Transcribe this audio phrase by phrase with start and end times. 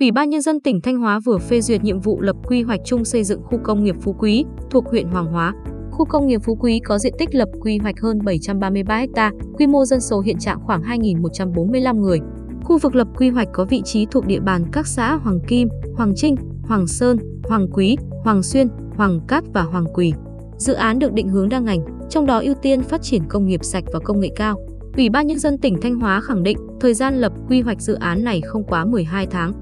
[0.00, 2.80] Ủy ban Nhân dân tỉnh Thanh Hóa vừa phê duyệt nhiệm vụ lập quy hoạch
[2.84, 5.54] chung xây dựng khu công nghiệp Phú Quý thuộc huyện Hoàng Hóa.
[5.90, 9.66] Khu công nghiệp Phú Quý có diện tích lập quy hoạch hơn 733 ha, quy
[9.66, 12.20] mô dân số hiện trạng khoảng 2.145 người.
[12.64, 15.68] Khu vực lập quy hoạch có vị trí thuộc địa bàn các xã Hoàng Kim,
[15.94, 20.12] Hoàng Trinh, Hoàng Sơn, Hoàng Quý, Hoàng Xuyên, Hoàng Cát và Hoàng Quỳ.
[20.58, 23.64] Dự án được định hướng đa ngành, trong đó ưu tiên phát triển công nghiệp
[23.64, 24.56] sạch và công nghệ cao.
[24.96, 27.94] Ủy ban Nhân dân tỉnh Thanh Hóa khẳng định thời gian lập quy hoạch dự
[27.94, 29.52] án này không quá 12 tháng.